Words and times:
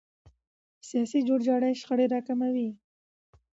سیاسي 0.87 1.19
جوړجاړی 1.27 1.73
شخړې 1.81 2.05
راکموي 2.13 2.69